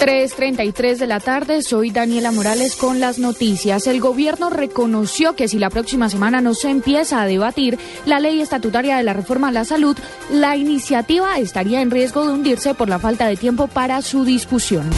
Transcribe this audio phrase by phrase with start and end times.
[0.00, 3.86] 3.33 de la tarde, soy Daniela Morales con las noticias.
[3.86, 8.40] El gobierno reconoció que si la próxima semana no se empieza a debatir la ley
[8.40, 9.98] estatutaria de la reforma a la salud,
[10.30, 14.88] la iniciativa estaría en riesgo de hundirse por la falta de tiempo para su discusión.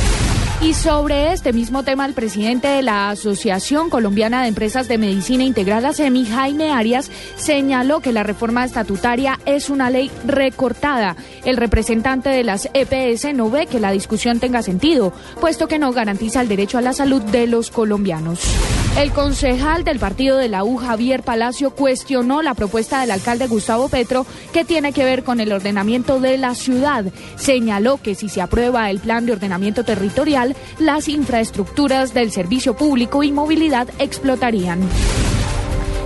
[0.63, 5.43] Y sobre este mismo tema, el presidente de la Asociación Colombiana de Empresas de Medicina
[5.43, 11.17] Integral, ASEMI, Jaime Arias, señaló que la reforma estatutaria es una ley recortada.
[11.45, 15.93] El representante de las EPS no ve que la discusión tenga sentido, puesto que no
[15.93, 18.82] garantiza el derecho a la salud de los colombianos.
[18.97, 23.89] El concejal del partido de la U, Javier Palacio, cuestionó la propuesta del alcalde Gustavo
[23.89, 27.07] Petro que tiene que ver con el ordenamiento de la ciudad.
[27.37, 33.23] Señaló que si se aprueba el plan de ordenamiento territorial, las infraestructuras del servicio público
[33.23, 34.81] y movilidad explotarían.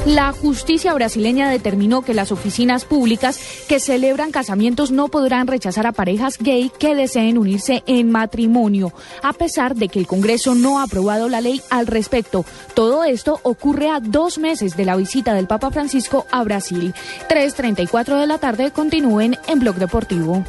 [0.07, 5.91] La justicia brasileña determinó que las oficinas públicas que celebran casamientos no podrán rechazar a
[5.91, 8.93] parejas gay que deseen unirse en matrimonio,
[9.25, 12.45] a pesar de que el Congreso no ha aprobado la ley al respecto.
[12.75, 16.95] Todo esto ocurre a dos meses de la visita del Papa Francisco a Brasil.
[17.29, 20.45] 3.34 de la tarde continúen en Blog Deportivo.